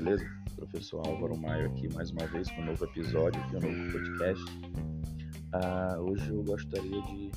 beleza? 0.00 0.24
Professor 0.54 1.04
Álvaro 1.08 1.36
Maio 1.36 1.66
aqui 1.66 1.92
mais 1.92 2.12
uma 2.12 2.24
vez 2.28 2.48
com 2.52 2.60
um 2.60 2.66
novo 2.66 2.84
episódio, 2.84 3.42
aqui, 3.42 3.56
um 3.56 3.60
novo 3.60 3.92
podcast. 3.92 4.44
Ah, 5.52 5.96
hoje 5.98 6.28
eu 6.28 6.40
gostaria 6.44 7.02
de 7.02 7.32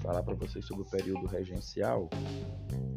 falar 0.00 0.22
para 0.22 0.34
vocês 0.34 0.64
sobre 0.64 0.84
o 0.84 0.86
período 0.86 1.26
regencial, 1.26 2.08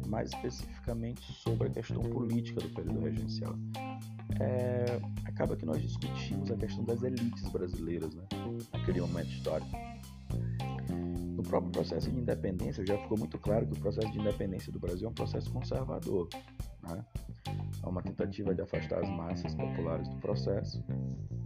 mais 0.06 0.30
especificamente 0.32 1.30
sobre 1.34 1.68
a 1.68 1.70
questão 1.70 2.02
política 2.04 2.58
do 2.58 2.70
período 2.70 3.00
regencial. 3.00 3.54
É, 4.40 4.98
acaba 5.26 5.56
que 5.56 5.66
nós 5.66 5.82
discutimos 5.82 6.50
a 6.50 6.56
questão 6.56 6.82
das 6.84 7.02
elites 7.02 7.46
brasileiras, 7.50 8.14
né, 8.14 8.24
naquele 8.72 9.02
momento 9.02 9.28
histórico. 9.28 9.76
No 11.36 11.42
próprio 11.42 11.70
processo 11.70 12.10
de 12.10 12.18
independência, 12.18 12.84
já 12.86 12.96
ficou 12.96 13.18
muito 13.18 13.38
claro 13.38 13.66
que 13.66 13.74
o 13.74 13.80
processo 13.80 14.10
de 14.10 14.18
independência 14.18 14.72
do 14.72 14.80
Brasil 14.80 15.06
é 15.06 15.10
um 15.10 15.14
processo 15.14 15.52
conservador. 15.52 16.30
Né? 16.82 17.04
É 17.86 17.88
uma 17.88 18.02
tentativa 18.02 18.52
de 18.52 18.60
afastar 18.60 18.98
as 18.98 19.08
massas 19.08 19.54
populares 19.54 20.08
do 20.08 20.16
processo. 20.16 20.84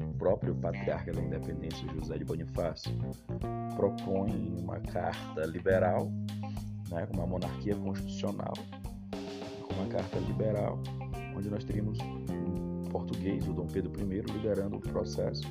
O 0.01 0.15
próprio 0.15 0.55
patriarca 0.55 1.13
da 1.13 1.21
independência, 1.21 1.87
José 1.93 2.17
de 2.17 2.25
Bonifácio, 2.25 2.91
propõe 3.77 4.49
uma 4.59 4.81
carta 4.81 5.45
liberal, 5.45 6.11
né, 6.91 7.07
uma 7.13 7.27
monarquia 7.27 7.77
constitucional, 7.77 8.55
uma 9.75 9.87
carta 9.89 10.19
liberal, 10.21 10.79
onde 11.37 11.51
nós 11.51 11.63
teríamos 11.63 11.99
um 12.01 12.85
português, 12.91 13.47
o 13.47 13.53
Dom 13.53 13.67
Pedro 13.67 13.93
I, 14.01 14.21
liderando 14.33 14.77
o 14.77 14.81
processo. 14.81 15.47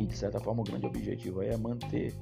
E, 0.00 0.06
de 0.06 0.16
certa 0.16 0.40
forma, 0.40 0.62
o 0.62 0.64
grande 0.64 0.86
objetivo 0.86 1.42
é 1.42 1.56
manter 1.56 2.14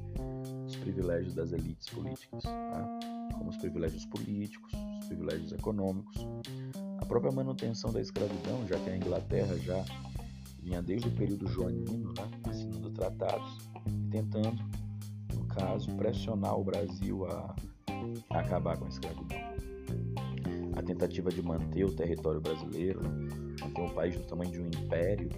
os 0.67 0.77
privilégios 0.77 1.35
das 1.35 1.53
elites 1.53 1.89
políticas, 1.89 2.43
né, 2.45 2.94
como 3.35 3.51
os 3.51 3.57
privilégios 3.57 4.05
políticos, 4.07 4.73
os 5.01 5.07
privilégios 5.07 5.53
econômicos, 5.53 6.27
a 7.01 7.07
própria 7.07 7.33
manutenção 7.33 7.93
da 7.93 8.01
escravidão, 8.01 8.67
já 8.67 8.79
que 8.79 8.91
a 8.91 8.97
Inglaterra 8.97 9.57
já 9.59 9.85
vinha 10.63 10.81
desde 10.81 11.09
o 11.09 11.13
período 11.13 11.47
joanino, 11.47 12.15
né, 12.15 12.31
assinando 12.45 12.91
tratados 12.91 13.59
e 13.87 14.09
tentando, 14.11 14.65
no 15.35 15.45
caso, 15.47 15.95
pressionar 15.97 16.59
o 16.59 16.65
Brasil 16.65 17.27
a, 17.27 17.55
a 18.31 18.41
acabar 18.41 18.79
com 18.79 18.87
a 18.87 18.89
escravidão. 18.89 19.39
A 20.77 20.83
tentativa 20.83 21.31
de 21.31 21.43
manter 21.43 21.85
o 21.85 21.95
território 21.95 22.41
brasileiro, 22.41 23.01
manter 23.61 23.83
um 23.83 23.95
país 23.95 24.17
do 24.17 24.25
tamanho 24.25 24.51
de 24.51 24.61
um 24.61 24.67
império 24.67 25.29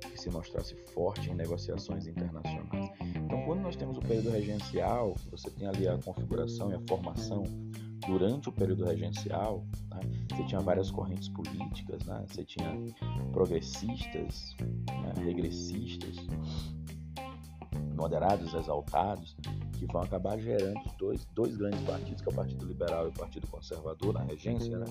que 0.00 0.18
se 0.18 0.30
mostrasse 0.30 0.74
forte 0.94 1.30
em 1.30 1.34
negociações 1.34 2.06
internacionais. 2.06 2.90
Então, 3.38 3.46
quando 3.46 3.60
nós 3.60 3.76
temos 3.76 3.96
o 3.96 4.00
período 4.00 4.30
regencial, 4.30 5.14
você 5.30 5.48
tem 5.50 5.68
ali 5.68 5.86
a 5.86 5.96
configuração 5.98 6.72
e 6.72 6.74
a 6.74 6.80
formação 6.88 7.44
durante 8.06 8.48
o 8.48 8.52
período 8.52 8.84
regencial, 8.84 9.64
né, 9.90 10.00
você 10.30 10.44
tinha 10.44 10.60
várias 10.60 10.90
correntes 10.90 11.28
políticas, 11.28 12.04
né, 12.04 12.24
você 12.26 12.44
tinha 12.44 12.68
progressistas, 13.32 14.56
né, 14.60 15.12
regressistas, 15.24 16.16
moderados, 17.94 18.54
exaltados, 18.54 19.36
que 19.78 19.86
vão 19.86 20.02
acabar 20.02 20.38
gerando 20.38 20.80
dois, 20.98 21.24
dois 21.34 21.56
grandes 21.56 21.80
partidos, 21.82 22.22
que 22.22 22.28
é 22.28 22.32
o 22.32 22.34
Partido 22.34 22.66
Liberal 22.66 23.06
e 23.06 23.08
o 23.10 23.12
Partido 23.12 23.46
Conservador 23.46 24.14
na 24.14 24.22
regência. 24.24 24.78
Né? 24.78 24.86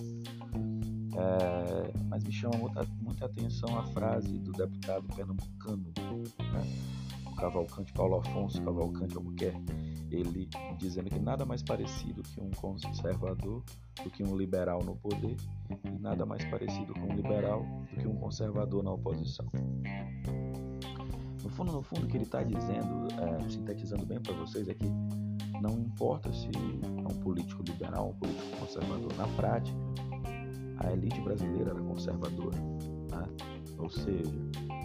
É, 1.15 1.91
mas 2.05 2.23
me 2.23 2.31
chama 2.31 2.57
muita, 2.57 2.85
muita 3.01 3.25
atenção 3.25 3.77
a 3.77 3.83
frase 3.87 4.37
do 4.39 4.51
deputado 4.51 5.07
pernambucano, 5.15 5.91
né? 6.39 7.06
Cavalcante, 7.37 7.93
Paulo 7.93 8.17
Afonso 8.17 8.61
Cavalcante 8.61 9.15
Albuquerque, 9.15 9.65
ele 10.11 10.49
dizendo 10.77 11.09
que 11.09 11.19
nada 11.19 11.45
mais 11.45 11.63
parecido 11.63 12.23
que 12.23 12.41
um 12.41 12.49
conservador 12.51 13.63
do 14.03 14.09
que 14.09 14.23
um 14.23 14.35
liberal 14.35 14.83
no 14.83 14.95
poder 14.95 15.37
e 15.85 15.99
nada 15.99 16.25
mais 16.25 16.43
parecido 16.45 16.93
com 16.93 17.07
um 17.11 17.15
liberal 17.15 17.63
do 17.89 18.01
que 18.01 18.07
um 18.07 18.15
conservador 18.15 18.83
na 18.83 18.91
oposição. 18.91 19.45
No 21.43 21.49
fundo, 21.49 21.71
no 21.71 21.81
fundo, 21.81 22.05
o 22.05 22.07
que 22.07 22.17
ele 22.17 22.23
está 22.23 22.43
dizendo, 22.43 23.07
é, 23.21 23.49
sintetizando 23.49 24.05
bem 24.05 24.19
para 24.19 24.33
vocês, 24.33 24.67
é 24.67 24.73
que 24.73 24.89
não 25.61 25.79
importa 25.79 26.31
se 26.33 26.47
é 26.47 27.13
um 27.13 27.19
político 27.19 27.63
liberal 27.63 28.07
ou 28.07 28.11
um 28.11 28.15
político 28.15 28.57
conservador. 28.57 29.13
Na 29.17 29.27
prática, 29.29 29.77
a 30.79 30.91
elite 30.91 31.19
brasileira 31.21 31.71
era 31.71 31.81
conservadora, 31.81 32.57
né? 32.57 33.27
ou 33.77 33.89
seja, 33.89 34.31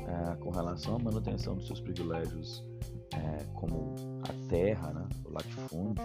é, 0.07 0.37
com 0.37 0.51
relação 0.51 0.97
à 0.97 0.99
manutenção 0.99 1.55
dos 1.55 1.67
seus 1.67 1.81
privilégios 1.81 2.65
é, 3.15 3.45
como 3.55 3.95
a 4.23 4.49
terra, 4.49 4.93
né, 4.93 5.09
o 5.25 5.33
latifúndio, 5.33 6.03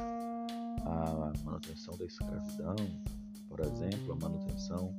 a 0.85 1.33
manutenção 1.43 1.97
da 1.97 2.05
escravidão, 2.05 2.75
por 3.49 3.59
exemplo, 3.61 4.13
a 4.13 4.15
manutenção 4.15 4.93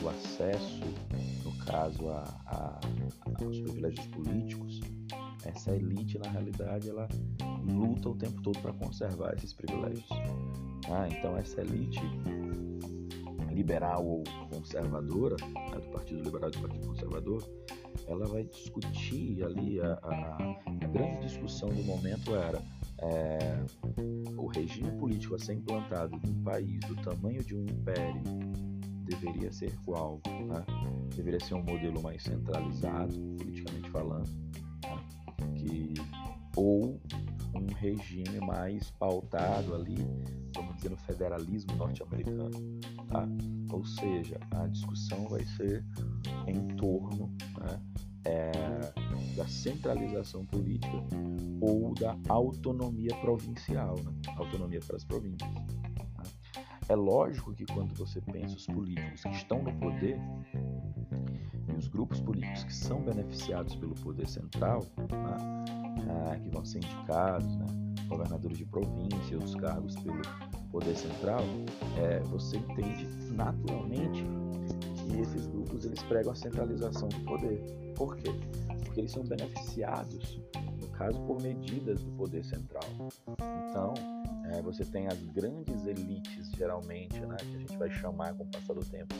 do 0.00 0.08
acesso, 0.08 0.80
no 1.44 1.52
caso, 1.64 2.08
a, 2.08 2.24
a, 2.46 2.80
aos 3.42 3.60
privilégios 3.60 4.06
políticos, 4.08 4.80
essa 5.44 5.74
elite, 5.74 6.18
na 6.18 6.30
realidade, 6.30 6.88
ela 6.88 7.08
luta 7.70 8.08
o 8.08 8.14
tempo 8.14 8.40
todo 8.42 8.58
para 8.60 8.72
conservar 8.72 9.34
esses 9.34 9.52
privilégios. 9.52 10.06
Ah, 10.90 11.06
então, 11.08 11.36
essa 11.36 11.60
elite 11.60 12.00
liberal 13.52 14.06
ou 14.06 14.24
conservadora, 14.50 15.36
né, 15.70 15.78
do 15.78 15.90
Partido 15.90 16.22
Liberal 16.22 16.48
e 16.48 16.52
do 16.52 16.60
Partido 16.60 16.86
Conservador, 16.86 17.48
ela 18.10 18.26
vai 18.26 18.44
discutir 18.44 19.42
ali, 19.44 19.80
a, 19.80 19.98
a, 20.02 20.36
a 20.66 20.86
grande 20.88 21.20
discussão 21.26 21.68
do 21.68 21.82
momento 21.84 22.34
era 22.34 22.60
é, 23.02 23.38
o 24.36 24.46
regime 24.46 24.90
político 24.98 25.34
a 25.34 25.38
ser 25.38 25.54
implantado 25.54 26.18
num 26.24 26.42
país 26.42 26.80
do 26.80 26.96
tamanho 26.96 27.42
de 27.42 27.56
um 27.56 27.62
império 27.62 28.22
deveria 29.10 29.52
ser 29.52 29.76
qual? 29.84 30.20
Né? 30.26 30.64
Deveria 31.14 31.40
ser 31.40 31.54
um 31.54 31.62
modelo 31.62 32.00
mais 32.02 32.22
centralizado, 32.22 33.14
politicamente 33.36 33.90
falando, 33.90 34.28
né? 34.82 35.04
que, 35.56 35.94
ou 36.56 37.00
um 37.54 37.66
regime 37.74 38.40
mais 38.40 38.90
pautado 38.92 39.74
ali, 39.74 39.96
vamos 40.54 40.76
dizer, 40.76 40.90
no 40.90 40.96
federalismo 40.96 41.74
norte-americano. 41.76 42.50
Tá? 43.08 43.28
Ou 43.72 43.84
seja, 43.84 44.38
a 44.52 44.66
discussão 44.66 45.28
vai 45.28 45.44
ser 45.44 45.84
em 46.46 46.68
torno 46.76 47.32
né, 47.58 47.80
é, 48.24 48.50
da 49.36 49.46
centralização 49.46 50.44
política 50.44 51.02
ou 51.60 51.94
da 51.94 52.16
autonomia 52.28 53.14
provincial, 53.20 53.96
né? 53.96 54.12
autonomia 54.36 54.80
para 54.80 54.96
as 54.96 55.04
províncias. 55.04 55.50
Tá? 55.52 56.22
É 56.88 56.94
lógico 56.96 57.52
que 57.52 57.64
quando 57.66 57.94
você 57.94 58.20
pensa 58.20 58.56
os 58.56 58.66
políticos 58.66 59.22
que 59.22 59.30
estão 59.30 59.62
no 59.62 59.72
poder 59.78 60.18
os 61.80 61.88
grupos 61.88 62.20
políticos 62.20 62.64
que 62.64 62.74
são 62.74 63.00
beneficiados 63.00 63.74
pelo 63.74 63.94
poder 63.96 64.28
central, 64.28 64.84
né? 64.98 66.34
é, 66.34 66.38
que 66.38 66.50
vão 66.50 66.64
ser 66.64 66.78
indicados, 66.78 67.56
né? 67.56 67.66
governadores 68.06 68.58
de 68.58 68.66
província, 68.66 69.38
os 69.38 69.54
cargos 69.54 69.96
pelo 69.96 70.20
poder 70.70 70.94
central, 70.94 71.40
é, 71.96 72.20
você 72.20 72.58
entende 72.58 73.06
naturalmente 73.32 74.24
que 74.96 75.20
esses 75.20 75.46
grupos 75.46 75.84
eles 75.86 76.02
pregam 76.02 76.32
a 76.32 76.34
centralização 76.34 77.08
do 77.08 77.20
poder. 77.20 77.60
Por 77.96 78.16
quê? 78.16 78.30
Porque 78.84 79.00
eles 79.00 79.12
são 79.12 79.22
beneficiados, 79.24 80.38
no 80.80 80.88
caso, 80.88 81.18
por 81.20 81.40
medidas 81.40 82.02
do 82.02 82.10
poder 82.12 82.44
central. 82.44 82.84
Então, 83.70 83.94
é, 84.52 84.60
você 84.60 84.84
tem 84.84 85.06
as 85.06 85.18
grandes 85.26 85.86
elites, 85.86 86.50
geralmente, 86.56 87.18
né, 87.20 87.36
que 87.38 87.56
a 87.56 87.58
gente 87.58 87.76
vai 87.78 87.90
chamar 87.90 88.34
com 88.34 88.44
o 88.44 88.46
passar 88.48 88.74
do 88.74 88.84
tempo 88.84 89.14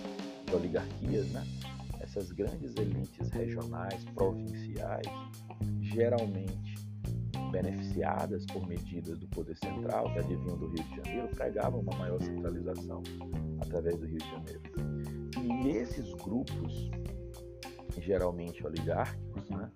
de 0.47 0.54
oligarquias, 0.54 1.26
né? 1.31 1.47
Essas 2.10 2.32
grandes 2.32 2.75
elites 2.75 3.31
regionais, 3.31 4.04
provinciais, 4.16 5.06
geralmente 5.81 6.75
beneficiadas 7.53 8.44
por 8.47 8.66
medidas 8.66 9.16
do 9.21 9.28
poder 9.28 9.56
central 9.56 10.12
que 10.12 10.19
adivinham 10.19 10.58
do 10.58 10.67
Rio 10.67 10.82
de 10.82 10.96
Janeiro, 10.96 11.29
pregavam 11.29 11.81
uma 11.81 11.96
maior 11.96 12.20
centralização 12.20 13.00
através 13.61 13.96
do 13.96 14.06
Rio 14.06 14.19
de 14.19 14.29
Janeiro. 14.29 14.61
E 15.62 15.69
esses 15.69 16.12
grupos, 16.14 16.90
geralmente 18.00 18.67
oligárquicos, 18.67 19.49
né, 19.49 19.70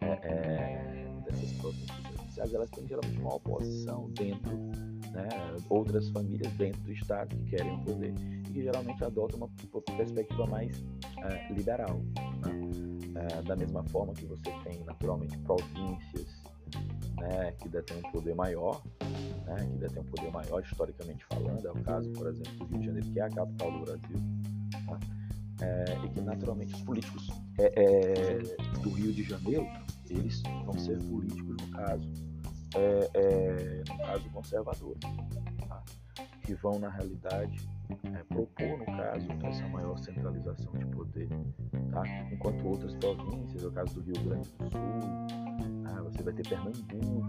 é, 0.00 0.18
é, 0.24 1.22
dessas 1.26 1.52
províncias 1.52 2.54
elas 2.54 2.70
têm 2.70 2.88
geralmente 2.88 3.20
uma 3.20 3.36
oposição 3.36 4.10
dentro, 4.10 4.56
né, 5.12 5.28
outras 5.68 6.08
famílias 6.10 6.52
dentro 6.54 6.80
do 6.82 6.92
Estado 6.92 7.36
que 7.36 7.50
querem 7.50 7.72
o 7.72 7.84
poder 7.84 8.14
que 8.58 8.62
geralmente 8.64 9.04
adotam 9.04 9.38
uma 9.38 9.48
perspectiva 9.96 10.46
mais 10.46 10.84
é, 11.18 11.52
liberal. 11.52 12.00
Né? 12.42 13.30
É, 13.30 13.42
da 13.42 13.56
mesma 13.56 13.84
forma 13.84 14.12
que 14.12 14.26
você 14.26 14.50
tem 14.64 14.82
naturalmente 14.84 15.38
províncias 15.38 16.42
né, 17.16 17.52
que 17.52 17.68
detém 17.68 17.98
um 17.98 18.12
poder 18.12 18.34
maior, 18.34 18.82
né, 19.46 19.56
que 19.64 19.78
detém 19.78 20.02
um 20.02 20.06
poder 20.06 20.30
maior 20.30 20.62
historicamente 20.62 21.24
falando, 21.26 21.66
é 21.66 21.70
o 21.70 21.82
caso, 21.82 22.10
por 22.12 22.26
exemplo, 22.26 22.52
do 22.58 22.66
Rio 22.66 22.78
de 22.78 22.86
Janeiro, 22.86 23.06
que 23.12 23.20
é 23.20 23.22
a 23.22 23.30
capital 23.30 23.72
do 23.72 23.84
Brasil, 23.84 24.18
tá? 24.86 24.98
é, 25.62 26.04
e 26.04 26.08
que 26.10 26.20
naturalmente 26.20 26.74
os 26.74 26.82
políticos 26.82 27.28
é, 27.58 27.72
é, 27.76 28.38
do 28.82 28.90
Rio 28.90 29.12
de 29.12 29.22
Janeiro, 29.22 29.66
eles 30.10 30.42
vão 30.64 30.78
ser 30.78 30.98
políticos, 31.04 31.56
no 31.60 31.68
caso, 31.70 32.08
é, 32.74 33.82
no 33.88 33.98
caso 33.98 34.30
conservadores, 34.30 35.00
tá? 35.68 35.82
que 36.42 36.54
vão, 36.54 36.78
na 36.78 36.88
realidade, 36.88 37.68
é, 38.14 38.22
propor, 38.24 38.78
no 38.78 38.86
caso, 38.86 39.28
essa 39.44 39.68
maior 39.68 39.98
centralização 39.98 40.72
de 40.72 40.86
poder, 40.86 41.28
tá? 41.90 42.02
enquanto 42.32 42.66
outras 42.66 42.94
províncias, 42.94 43.62
no 43.62 43.72
caso 43.72 43.94
do 43.94 44.00
Rio 44.02 44.24
Grande 44.24 44.48
do 44.50 44.70
Sul, 44.70 45.86
ah, 45.86 46.02
você 46.02 46.22
vai 46.22 46.34
ter 46.34 46.48
Pernambuco, 46.48 47.26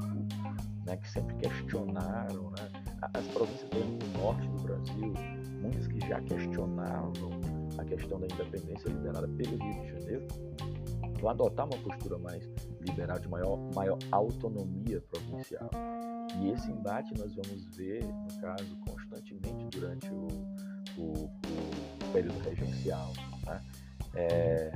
né, 0.86 0.98
que 0.98 1.10
sempre 1.10 1.36
questionaram, 1.38 2.52
né? 2.52 2.70
as 3.14 3.28
províncias 3.28 3.70
do 3.70 4.20
norte 4.20 4.48
do 4.48 4.64
Brasil, 4.64 5.14
muitas 5.62 5.88
que 5.88 6.00
já 6.08 6.22
questionavam 6.22 7.30
a 7.78 7.86
questão 7.86 8.20
da 8.20 8.26
independência 8.26 8.90
liderada 8.90 9.28
pelo 9.28 9.58
Rio 9.58 9.82
de 9.82 9.88
Janeiro, 9.88 10.28
vão 11.20 11.30
adotar 11.30 11.66
uma 11.66 11.78
postura 11.78 12.18
mais 12.18 12.50
liberal, 12.82 13.20
de 13.20 13.28
maior, 13.28 13.58
maior 13.74 13.98
autonomia 14.12 15.02
provincial. 15.02 15.70
E 16.42 16.52
esse 16.52 16.72
embate 16.72 17.14
nós 17.18 17.34
vamos 17.36 17.66
ver, 17.76 18.04
no 18.04 18.42
caso, 18.42 18.78
constantemente 18.88 19.66
durante 19.72 20.08
o, 20.12 20.28
o, 21.00 21.30
período 22.12 22.40
regencial. 22.40 23.14
Né? 23.46 23.62
É, 24.16 24.72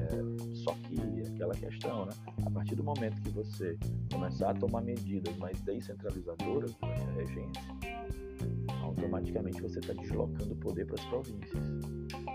só 0.63 0.73
que 0.75 1.23
aquela 1.33 1.55
questão, 1.55 2.05
né? 2.05 2.13
a 2.45 2.51
partir 2.51 2.75
do 2.75 2.83
momento 2.83 3.19
que 3.21 3.29
você 3.29 3.77
começar 4.11 4.51
a 4.51 4.53
tomar 4.53 4.81
medidas 4.81 5.35
mais 5.37 5.59
descentralizadoras 5.61 6.71
durante 6.75 7.01
a 7.01 7.11
regência, 7.13 7.63
automaticamente 8.83 9.61
você 9.61 9.79
está 9.79 9.93
deslocando 9.93 10.53
o 10.53 10.57
poder 10.57 10.85
para 10.85 10.95
as 10.95 11.05
províncias. 11.07 11.63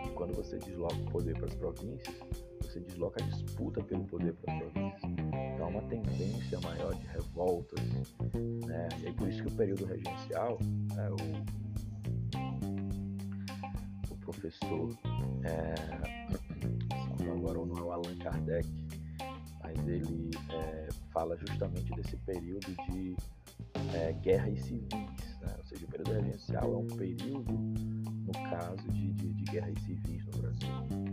E 0.06 0.10
quando 0.10 0.34
você 0.34 0.58
desloca 0.58 0.96
o 0.96 1.10
poder 1.10 1.34
para 1.36 1.46
as 1.46 1.54
províncias, 1.54 2.14
você 2.60 2.80
desloca 2.80 3.22
a 3.22 3.26
disputa 3.26 3.82
pelo 3.82 4.04
poder 4.04 4.34
para 4.34 4.52
as 4.52 4.58
províncias. 4.58 5.02
Então 5.04 5.66
há 5.66 5.68
uma 5.68 5.82
tendência 5.82 6.60
maior 6.60 6.94
de 6.94 7.06
revoltas, 7.06 7.80
né? 8.66 8.88
e 9.00 9.06
é 9.06 9.12
por 9.12 9.28
isso 9.28 9.42
que 9.42 9.52
o 9.52 9.56
período 9.56 9.84
regencial, 9.84 10.58
né, 10.94 11.10
o 11.10 11.57
professor, 14.32 14.90
é, 15.44 15.74
agora 17.32 17.64
não 17.64 17.78
é 17.78 17.82
o 17.82 17.92
Allan 17.92 18.16
Kardec, 18.18 18.68
mas 19.62 19.88
ele 19.88 20.30
é, 20.50 20.88
fala 21.12 21.36
justamente 21.36 21.90
desse 21.94 22.16
período 22.18 22.66
de 22.90 23.16
é, 23.94 24.12
guerras 24.12 24.60
civis, 24.62 24.90
né? 25.40 25.54
ou 25.56 25.64
seja, 25.64 25.84
o 25.84 25.88
período 25.88 26.12
regencial 26.12 26.74
é 26.74 26.76
um 26.76 26.86
período, 26.86 27.52
no 27.52 28.32
caso, 28.50 28.90
de, 28.92 29.12
de, 29.14 29.32
de 29.32 29.44
guerras 29.44 29.78
civis 29.80 30.24
no 30.26 30.42
Brasil, 30.42 30.68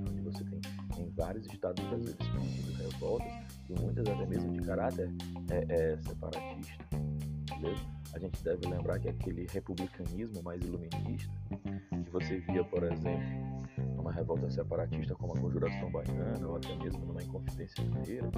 onde 0.09 0.21
você 0.21 0.43
tem 0.43 0.61
em 0.97 1.09
vários 1.11 1.45
estados 1.47 1.83
brasileiros 1.85 2.27
pedindo 2.27 2.73
revoltas 2.77 3.31
e 3.69 3.79
muitas 3.79 4.07
até 4.07 4.25
mesmo 4.25 4.51
de 4.51 4.61
caráter 4.61 5.09
é, 5.49 5.65
é, 5.73 5.97
separatista. 5.97 6.85
Entendeu? 6.93 7.94
A 8.15 8.17
gente 8.17 8.41
deve 8.45 8.65
lembrar 8.69 8.97
que 8.97 9.09
aquele 9.09 9.45
republicanismo 9.51 10.41
mais 10.41 10.63
iluminista, 10.63 11.33
que 11.91 12.09
você 12.09 12.37
via, 12.39 12.63
por 12.63 12.81
exemplo, 12.85 13.27
numa 13.97 14.09
revolta 14.09 14.49
separatista 14.49 15.13
como 15.15 15.33
a 15.33 15.37
Conjuração 15.37 15.91
Baiana, 15.91 16.47
ou 16.47 16.55
até 16.55 16.73
mesmo 16.77 17.05
numa 17.05 17.21
Inconfidência 17.21 17.83
Mineira, 17.83 18.31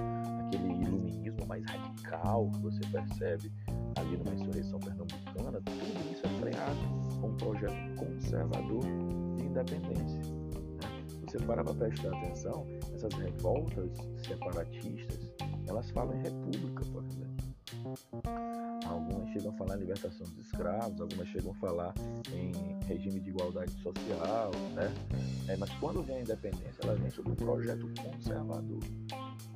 aquele 0.48 0.84
iluminismo 0.84 1.46
mais 1.46 1.64
radical 1.66 2.50
que 2.50 2.60
você 2.60 2.80
percebe 2.92 3.52
ali 3.98 4.18
numa 4.18 4.34
insurreição 4.34 4.80
pernambucana, 4.80 5.62
tudo 5.62 6.12
isso 6.12 6.26
é 6.26 6.30
freado 6.40 7.20
com 7.22 7.28
um 7.28 7.38
projeto 7.38 7.96
conservador 7.98 8.84
de 9.38 9.46
independência. 9.46 10.24
Se 10.24 11.38
você 11.38 11.46
parar 11.46 11.64
para 11.64 11.76
prestar 11.76 12.18
atenção, 12.18 12.66
essas 12.96 13.14
revoltas 13.14 13.92
separatistas, 14.26 15.32
elas 15.68 15.88
falam 15.92 16.18
em 16.18 16.24
república, 16.24 16.84
por 16.92 17.04
exemplo. 17.06 18.67
Algumas 18.90 19.30
chegam 19.32 19.52
a 19.52 19.54
falar 19.54 19.76
em 19.76 19.80
libertação 19.80 20.26
dos 20.28 20.46
escravos, 20.46 21.02
algumas 21.02 21.28
chegam 21.28 21.52
a 21.52 21.56
falar 21.56 21.94
em 22.32 22.52
regime 22.86 23.20
de 23.20 23.30
igualdade 23.30 23.72
social, 23.82 24.52
né? 24.74 24.94
É, 25.48 25.56
mas 25.58 25.70
quando 25.80 26.02
vem 26.04 26.18
a 26.18 26.22
independência, 26.22 26.80
ela 26.84 26.96
vem 26.96 27.10
sob 27.10 27.32
um 27.32 27.36
projeto 27.36 27.90
conservador. 28.02 28.80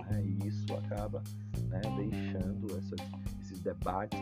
Né? 0.09 0.23
E 0.23 0.47
isso 0.47 0.65
acaba 0.73 1.23
né, 1.69 1.81
deixando 1.97 2.77
essas, 2.77 2.99
esses 3.41 3.59
debates 3.59 4.19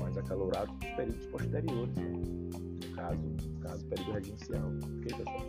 mais 0.00 0.16
acalorados 0.16 0.74
nos 0.74 0.90
períodos 0.94 1.26
posteriores, 1.26 1.96
né? 1.96 2.08
no 2.08 2.94
caso, 2.94 3.20
no 3.20 3.60
caso 3.60 3.86
período 3.86 4.12
regencial. 4.12 4.68
Ok, 4.68 5.16
pessoal? 5.16 5.46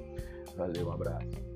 Valeu, 0.58 0.88
um 0.88 0.92
abraço. 0.92 1.49